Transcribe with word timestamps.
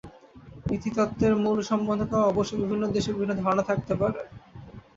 নীতিতত্ত্বের 0.67 1.33
মূলসম্বন্ধে 1.43 2.05
অবশ্য 2.29 2.51
বিভিন্ন 2.61 2.83
দেশে 2.95 3.09
বিভিন্ন 3.13 3.33
ধারণা 3.39 3.63
থাকিতে 3.69 3.93
পারে। 4.01 4.21